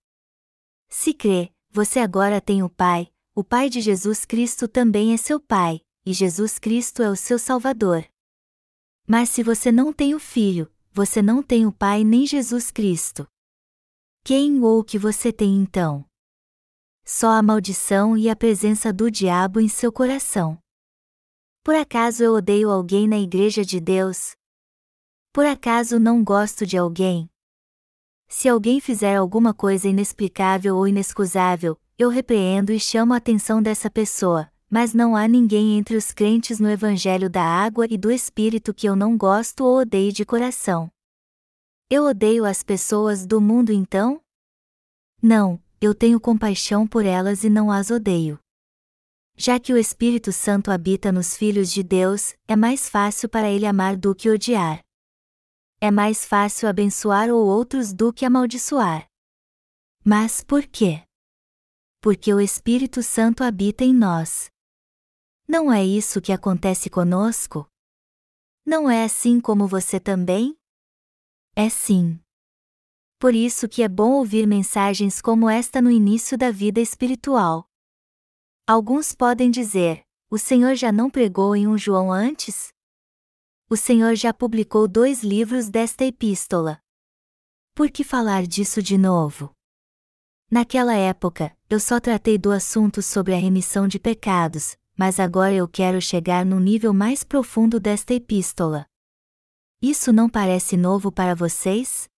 [0.88, 5.40] Se crê, você agora tem o Pai, o Pai de Jesus Cristo também é seu
[5.40, 8.07] Pai, e Jesus Cristo é o seu Salvador.
[9.09, 13.27] Mas se você não tem o Filho, você não tem o Pai nem Jesus Cristo.
[14.23, 16.07] Quem ou o que você tem então?
[17.05, 20.57] Só a maldição e a presença do diabo em seu coração.
[21.64, 24.37] Por acaso eu odeio alguém na igreja de Deus?
[25.33, 27.29] Por acaso não gosto de alguém?
[28.29, 33.88] Se alguém fizer alguma coisa inexplicável ou inexcusável, eu repreendo e chamo a atenção dessa
[33.88, 38.74] pessoa, mas não há ninguém entre os crentes no Evangelho da Água e do Espírito
[38.74, 40.90] que eu não gosto ou odeie de coração.
[41.88, 44.20] Eu odeio as pessoas do mundo então?
[45.22, 48.40] Não, eu tenho compaixão por elas e não as odeio.
[49.37, 53.66] Já que o Espírito Santo habita nos filhos de Deus, é mais fácil para ele
[53.66, 54.80] amar do que odiar.
[55.80, 59.07] É mais fácil abençoar ou outros do que amaldiçoar.
[60.04, 61.02] Mas por quê?
[62.05, 64.51] Porque o Espírito Santo habita em nós.
[65.49, 67.67] Não é isso que acontece conosco?
[68.62, 70.55] Não é assim como você também?
[71.57, 72.21] É sim.
[73.19, 77.67] Por isso que é bom ouvir mensagens como esta no início da vida espiritual.
[78.67, 82.69] Alguns podem dizer: o Senhor já não pregou em um João antes?
[83.71, 86.83] O Senhor já publicou dois livros desta epístola.
[87.75, 89.55] Por que falar disso de novo?
[90.55, 95.67] Naquela época, eu só tratei do assunto sobre a remissão de pecados, mas agora eu
[95.67, 98.87] quero chegar no nível mais profundo desta epístola.
[99.83, 102.09] Isso não parece novo para vocês?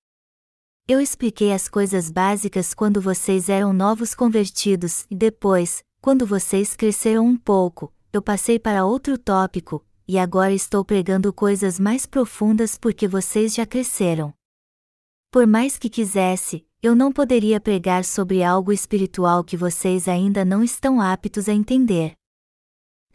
[0.87, 7.27] Eu expliquei as coisas básicas quando vocês eram novos convertidos e depois, quando vocês cresceram
[7.27, 13.09] um pouco, eu passei para outro tópico, e agora estou pregando coisas mais profundas porque
[13.09, 14.35] vocês já cresceram.
[15.31, 20.62] Por mais que quisesse, eu não poderia pregar sobre algo espiritual que vocês ainda não
[20.62, 22.16] estão aptos a entender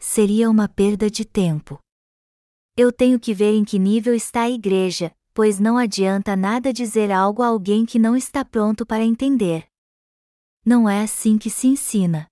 [0.02, 1.78] seria uma perda de tempo.
[2.76, 7.12] Eu tenho que ver em que nível está a igreja, pois não adianta nada dizer
[7.12, 9.64] algo a alguém que não está pronto para entender.
[10.66, 12.26] Não é assim que se ensina.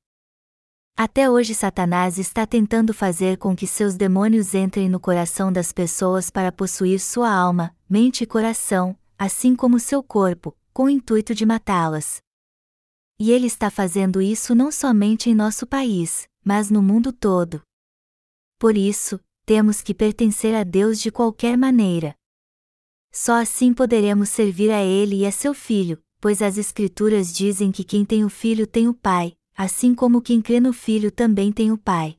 [0.97, 6.29] Até hoje Satanás está tentando fazer com que seus demônios entrem no coração das pessoas
[6.29, 11.45] para possuir sua alma, mente e coração, assim como seu corpo, com o intuito de
[11.45, 12.23] matá-las.
[13.19, 17.63] E ele está fazendo isso não somente em nosso país, mas no mundo todo.
[18.59, 22.15] Por isso, temos que pertencer a Deus de qualquer maneira.
[23.13, 27.85] Só assim poderemos servir a Ele e a seu Filho, pois as Escrituras dizem que
[27.85, 31.71] quem tem o Filho tem o Pai, assim como quem crê no Filho também tem
[31.71, 32.17] o Pai.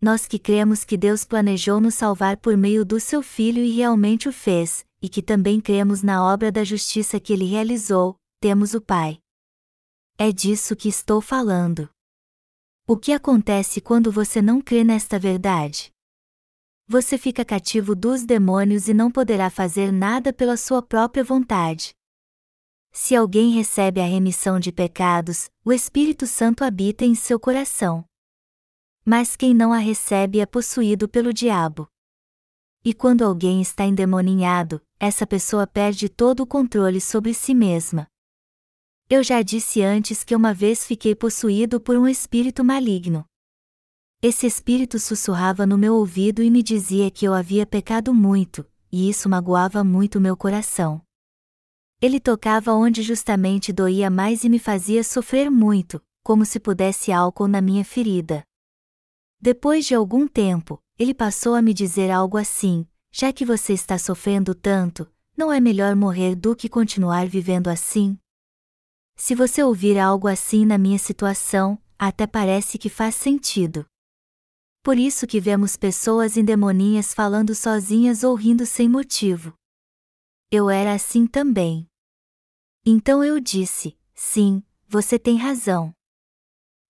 [0.00, 4.28] Nós que cremos que Deus planejou nos salvar por meio do seu Filho e realmente
[4.28, 8.80] o fez, e que também cremos na obra da justiça que ele realizou, temos o
[8.80, 9.18] Pai.
[10.18, 11.90] É disso que estou falando.
[12.86, 15.92] O que acontece quando você não crê nesta verdade?
[16.88, 21.92] Você fica cativo dos demônios e não poderá fazer nada pela sua própria vontade.
[22.92, 28.04] Se alguém recebe a remissão de pecados, o Espírito Santo habita em seu coração.
[29.04, 31.86] Mas quem não a recebe é possuído pelo diabo.
[32.88, 38.06] E quando alguém está endemoninhado, essa pessoa perde todo o controle sobre si mesma.
[39.10, 43.24] Eu já disse antes que uma vez fiquei possuído por um espírito maligno.
[44.22, 49.10] Esse espírito sussurrava no meu ouvido e me dizia que eu havia pecado muito, e
[49.10, 51.02] isso magoava muito meu coração.
[52.00, 57.48] Ele tocava onde justamente doía mais e me fazia sofrer muito, como se pudesse álcool
[57.48, 58.44] na minha ferida.
[59.40, 63.98] Depois de algum tempo, ele passou a me dizer algo assim: já que você está
[63.98, 68.18] sofrendo tanto, não é melhor morrer do que continuar vivendo assim?
[69.16, 73.86] Se você ouvir algo assim na minha situação, até parece que faz sentido.
[74.82, 79.52] Por isso que vemos pessoas endemoninhas falando sozinhas ou rindo sem motivo.
[80.50, 81.88] Eu era assim também.
[82.84, 85.95] Então eu disse: sim, você tem razão.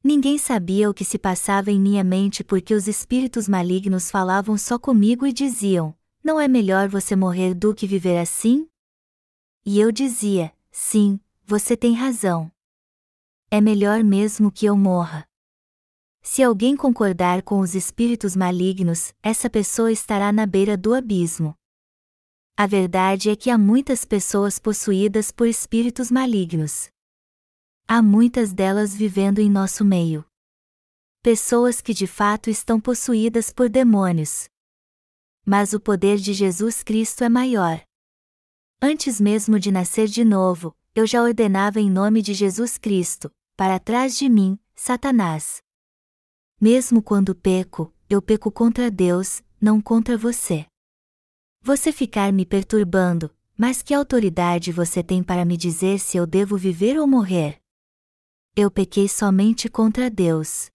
[0.07, 4.79] Ninguém sabia o que se passava em minha mente porque os espíritos malignos falavam só
[4.79, 5.93] comigo e diziam:
[6.23, 8.69] Não é melhor você morrer do que viver assim?
[9.65, 12.53] E eu dizia: Sim, você tem razão.
[13.51, 15.27] É melhor mesmo que eu morra.
[16.23, 21.53] Se alguém concordar com os espíritos malignos, essa pessoa estará na beira do abismo.
[22.57, 26.95] A verdade é que há muitas pessoas possuídas por espíritos malignos.
[27.89, 30.25] Há muitas delas vivendo em nosso meio.
[31.23, 34.49] Pessoas que de fato estão possuídas por demônios.
[35.45, 37.81] Mas o poder de Jesus Cristo é maior.
[38.83, 43.79] Antes mesmo de nascer de novo, eu já ordenava em nome de Jesus Cristo, para
[43.79, 45.59] trás de mim, Satanás.
[46.61, 50.67] Mesmo quando peco, eu peco contra Deus, não contra você.
[51.63, 56.57] Você ficar me perturbando, mas que autoridade você tem para me dizer se eu devo
[56.57, 57.61] viver ou morrer?
[58.59, 60.71] Eu pequei somente contra Deus.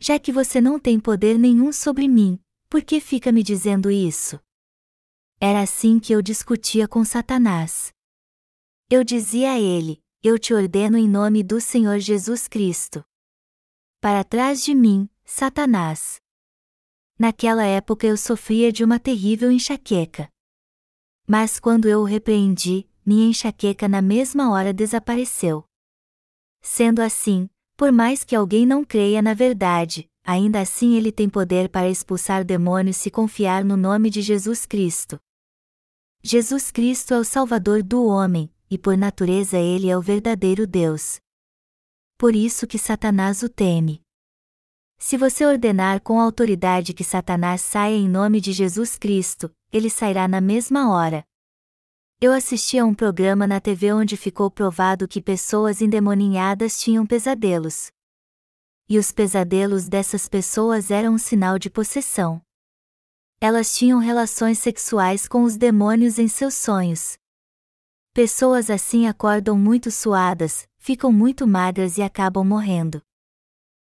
[0.00, 4.40] já que você não tem poder nenhum sobre mim, por que fica me dizendo isso?
[5.38, 7.92] Era assim que eu discutia com Satanás.
[8.88, 13.04] Eu dizia a ele: Eu te ordeno em nome do Senhor Jesus Cristo.
[14.00, 16.16] Para trás de mim, Satanás.
[17.18, 20.30] Naquela época eu sofria de uma terrível enxaqueca.
[21.26, 25.67] Mas quando eu o repreendi, minha enxaqueca na mesma hora desapareceu.
[26.60, 31.68] Sendo assim, por mais que alguém não creia na verdade, ainda assim ele tem poder
[31.68, 35.18] para expulsar demônios se confiar no nome de Jesus Cristo.
[36.22, 41.20] Jesus Cristo é o Salvador do homem, e por natureza ele é o verdadeiro Deus.
[42.18, 44.02] Por isso que Satanás o teme.
[44.98, 50.26] Se você ordenar com autoridade que Satanás saia em nome de Jesus Cristo, ele sairá
[50.26, 51.24] na mesma hora.
[52.20, 57.92] Eu assisti a um programa na TV onde ficou provado que pessoas endemoninhadas tinham pesadelos.
[58.88, 62.42] E os pesadelos dessas pessoas eram um sinal de possessão.
[63.40, 67.16] Elas tinham relações sexuais com os demônios em seus sonhos.
[68.12, 73.00] Pessoas assim acordam muito suadas, ficam muito magras e acabam morrendo.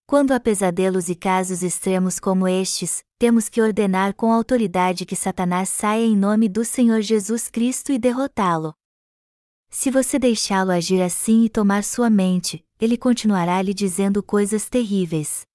[0.09, 5.67] Quando há pesadelos e casos extremos como estes, temos que ordenar com autoridade que Satanás
[5.67, 8.73] saia em nome do Senhor Jesus Cristo e derrotá-lo.
[9.69, 15.45] Se você deixá-lo agir assim e tomar sua mente, ele continuará lhe dizendo coisas terríveis.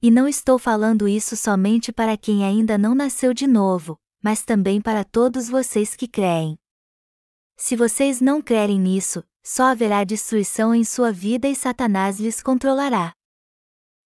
[0.00, 4.80] E não estou falando isso somente para quem ainda não nasceu de novo, mas também
[4.80, 6.58] para todos vocês que creem.
[7.58, 13.12] Se vocês não crerem nisso, só haverá destruição em sua vida e Satanás lhes controlará.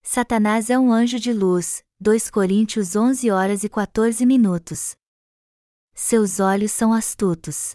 [0.06, 4.94] Satanás é um anjo de luz, 2 Coríntios 11 horas e 14 minutos.
[5.94, 7.74] Seus olhos são astutos.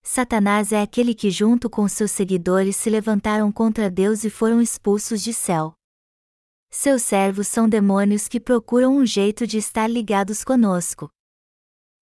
[0.00, 5.22] Satanás é aquele que junto com seus seguidores se levantaram contra Deus e foram expulsos
[5.22, 5.74] de céu.
[6.70, 11.10] Seus servos são demônios que procuram um jeito de estar ligados conosco.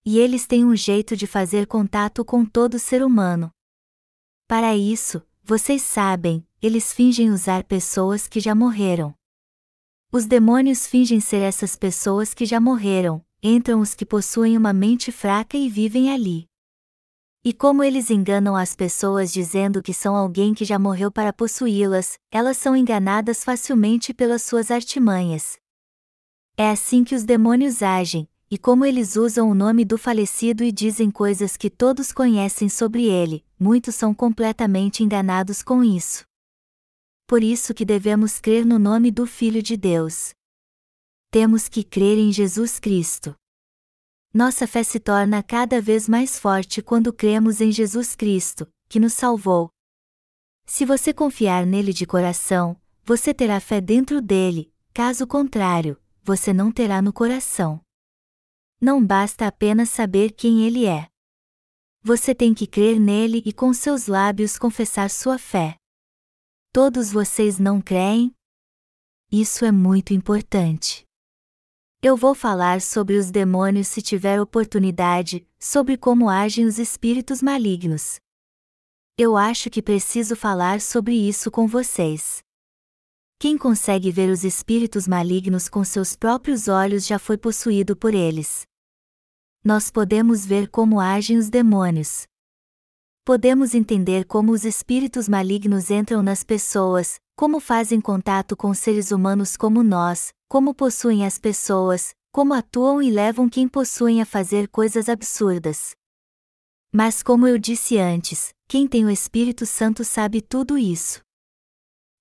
[0.05, 3.51] E eles têm um jeito de fazer contato com todo ser humano.
[4.47, 9.17] Para isso, vocês sabem, eles fingem usar pessoas que já morreram.
[10.15, 15.11] Os demônios fingem ser essas pessoas que já morreram, entram os que possuem uma mente
[15.11, 16.45] fraca e vivem ali.
[17.43, 22.19] E como eles enganam as pessoas dizendo que são alguém que já morreu para possuí-las,
[22.31, 25.57] elas são enganadas facilmente pelas suas artimanhas.
[26.59, 30.71] É assim que os demônios agem, e como eles usam o nome do falecido e
[30.71, 36.31] dizem coisas que todos conhecem sobre ele, muitos são completamente enganados com isso.
[37.33, 40.35] Por isso que devemos crer no nome do Filho de Deus.
[41.31, 43.35] Temos que crer em Jesus Cristo.
[44.35, 49.15] Nossa fé se torna cada vez mais forte quando cremos em Jesus Cristo, que nos
[49.15, 49.71] salvou.
[50.67, 56.71] Se você confiar nele de coração, você terá fé dentro dele, caso contrário, você não
[56.71, 57.81] terá no coração.
[58.79, 61.09] Não basta apenas saber quem ele é.
[62.03, 65.79] Você tem que crer nele e com seus lábios confessar sua fé.
[66.75, 68.35] Todos vocês não creem?
[69.31, 71.05] Isso é muito importante.
[72.03, 78.19] Eu vou falar sobre os demônios se tiver oportunidade, sobre como agem os espíritos malignos.
[79.19, 82.43] Eu acho que preciso falar sobre isso com vocês.
[83.39, 88.63] Quem consegue ver os espíritos malignos com seus próprios olhos já foi possuído por eles.
[89.63, 92.27] Nós podemos ver como agem os demônios.
[93.25, 99.57] Podemos entender como os espíritos malignos entram nas pessoas, como fazem contato com seres humanos
[99.57, 105.09] como nós, como possuem as pessoas, como atuam e levam quem possuem a fazer coisas
[105.09, 105.95] absurdas.
[106.93, 111.23] Mas, como eu disse antes, quem tem o Espírito Santo sabe tudo isso.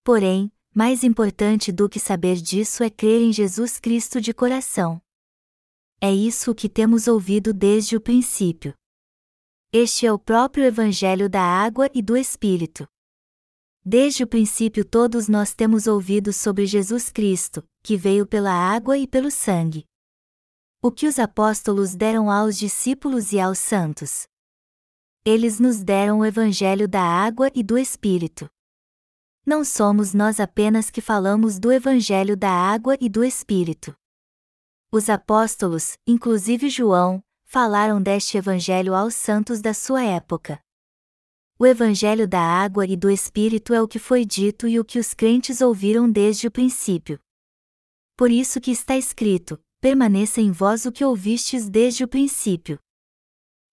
[0.04, 5.02] Porém, mais importante do que saber disso é crer em Jesus Cristo de coração.
[6.00, 8.76] É isso que temos ouvido desde o princípio.
[9.74, 12.86] Este é o próprio Evangelho da água e do Espírito.
[13.86, 19.08] Desde o princípio todos nós temos ouvido sobre Jesus Cristo, que veio pela água e
[19.08, 19.86] pelo sangue.
[20.82, 24.28] O que os apóstolos deram aos discípulos e aos santos?
[25.24, 28.50] Eles nos deram o Evangelho da água e do Espírito.
[29.46, 33.96] Não somos nós apenas que falamos do Evangelho da água e do Espírito.
[34.92, 40.58] Os apóstolos, inclusive João, falaram deste Evangelho aos santos da sua época.
[41.60, 44.98] O Evangelho da água e do Espírito é o que foi dito e o que
[44.98, 47.20] os crentes ouviram desde o princípio.
[48.16, 52.80] Por isso que está escrito: permaneça em vós o que ouvistes desde o princípio.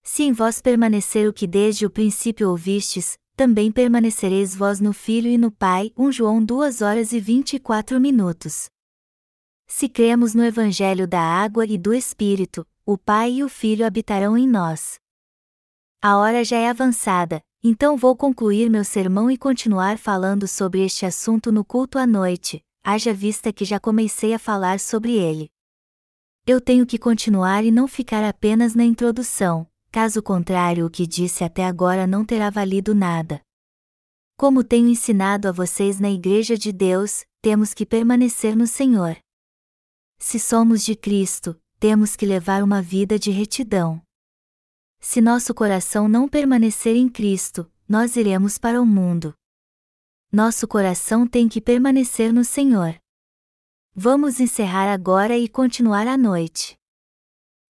[0.03, 5.29] Se em vós permanecer o que desde o princípio ouvistes, também permanecereis vós no Filho
[5.29, 5.93] e no Pai.
[5.97, 8.69] 1 João 2 horas e 24 minutos.
[9.69, 14.35] Se cremos no Evangelho da água e do Espírito, o Pai e o Filho habitarão
[14.35, 14.99] em nós.
[16.01, 21.05] A hora já é avançada, então vou concluir meu sermão e continuar falando sobre este
[21.05, 25.51] assunto no culto à noite, haja vista que já comecei a falar sobre ele.
[26.47, 31.45] Eu tenho que continuar e não ficar apenas na introdução, caso contrário, o que disse
[31.45, 33.43] até agora não terá valido nada.
[34.35, 39.19] Como tenho ensinado a vocês na Igreja de Deus, temos que permanecer no Senhor.
[40.19, 44.03] Se somos de Cristo, temos que levar uma vida de retidão.
[45.01, 49.33] Se nosso coração não permanecer em Cristo, nós iremos para o mundo.
[50.31, 53.01] Nosso coração tem que permanecer no Senhor.
[53.95, 56.77] Vamos encerrar agora e continuar à noite.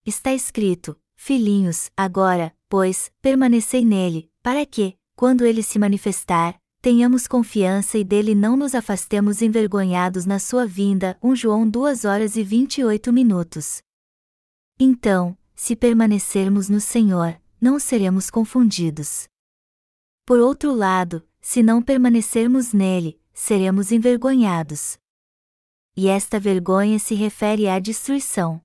[0.06, 7.98] Está escrito: Filhinhos, agora, pois, permanecei nele, para que, quando ele se manifestar, tenhamos confiança
[7.98, 11.18] e dele não nos afastemos envergonhados na sua vinda.
[11.22, 13.82] 1 João 2 horas e 28 minutos.
[14.78, 19.28] Então, se permanecermos no Senhor, não seremos confundidos.
[20.24, 24.98] Por outro lado, se não permanecermos nele, seremos envergonhados
[26.00, 28.62] e esta vergonha se refere à destruição.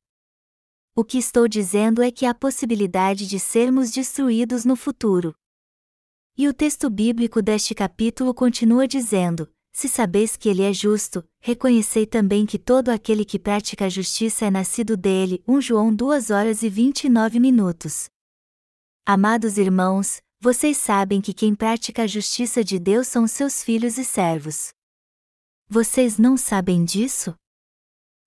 [0.95, 5.34] O que estou dizendo é que há possibilidade de sermos destruídos no futuro.
[6.38, 12.05] E o texto bíblico deste capítulo continua dizendo: Se sabeis que ele é justo, reconhecei
[12.05, 15.43] também que todo aquele que pratica a justiça é nascido dele.
[15.47, 18.07] 1 João 2 horas e 29 minutos.
[19.03, 24.05] Amados irmãos, vocês sabem que quem pratica a justiça de Deus são seus filhos e
[24.05, 24.71] servos.
[25.67, 27.36] Vocês não sabem disso?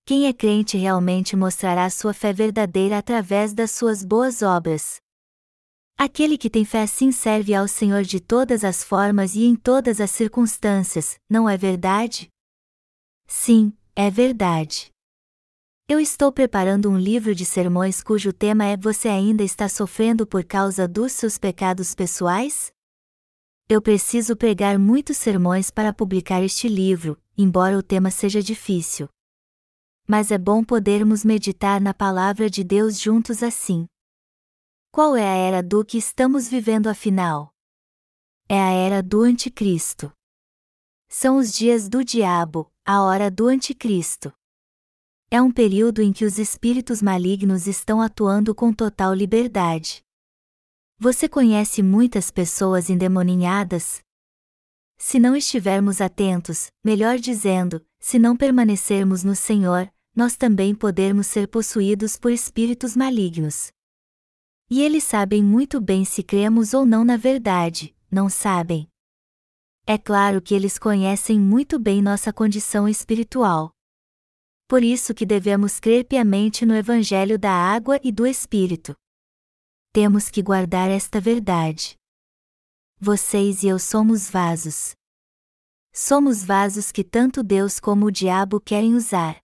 [0.05, 5.01] Quem é crente realmente mostrará sua fé verdadeira através das suas boas obras.
[5.99, 9.99] Aquele que tem fé assim serve ao Senhor de todas as formas e em todas
[9.99, 12.29] as circunstâncias, não é verdade?
[13.27, 14.91] Sim, é verdade.
[15.89, 20.45] Eu estou preparando um livro de sermões cujo tema é Você ainda está sofrendo por
[20.45, 22.71] causa dos seus pecados pessoais?
[23.67, 29.09] Eu preciso pregar muitos sermões para publicar este livro, embora o tema seja difícil.
[30.07, 33.87] Mas é bom podermos meditar na palavra de Deus juntos assim.
[34.97, 37.53] Qual é a era do que estamos vivendo afinal?
[38.49, 40.11] É a era do Anticristo.
[41.07, 44.33] São os dias do diabo, a hora do Anticristo.
[45.31, 50.03] É um período em que os espíritos malignos estão atuando com total liberdade.
[50.99, 54.01] Você conhece muitas pessoas endemoninhadas?
[54.97, 61.49] Se não estivermos atentos, melhor dizendo, se não permanecermos no Senhor, nós também podemos ser
[61.49, 63.76] possuídos por espíritos malignos.
[64.69, 68.89] E eles sabem muito bem se cremos ou não na verdade, não sabem?
[69.87, 73.73] É claro que eles conhecem muito bem nossa condição espiritual.
[74.69, 78.97] Por isso que devemos crer piamente no Evangelho da água e do Espírito
[79.97, 81.97] temos que guardar esta verdade.
[83.01, 84.95] Vocês e eu somos vasos.
[85.91, 89.39] Somos vasos que tanto Deus como o diabo querem usar.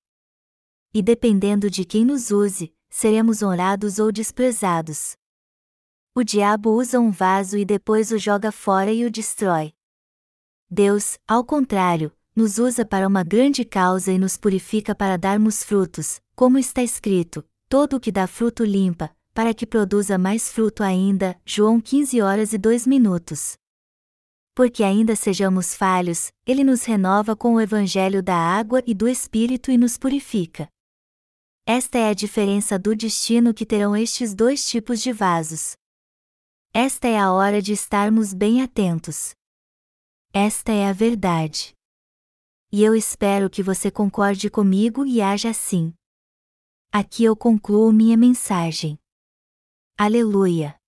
[0.92, 5.16] E dependendo de quem nos use, seremos honrados ou desprezados.
[6.14, 9.72] O diabo usa um vaso e depois o joga fora e o destrói.
[10.70, 16.20] Deus, ao contrário, nos usa para uma grande causa e nos purifica para darmos frutos,
[16.36, 21.34] como está escrito: todo o que dá fruto limpa, para que produza mais fruto ainda.
[21.46, 23.54] João 15 horas e 2 minutos.
[24.54, 29.70] Porque ainda sejamos falhos, ele nos renova com o evangelho da água e do Espírito
[29.70, 30.68] e nos purifica.
[31.64, 35.76] Esta é a diferença do destino que terão estes dois tipos de vasos.
[36.74, 39.34] Esta é a hora de estarmos bem atentos.
[40.32, 41.72] Esta é a verdade.
[42.72, 45.94] E eu espero que você concorde comigo e haja assim.
[46.90, 48.98] Aqui eu concluo minha mensagem.
[49.96, 50.81] Aleluia!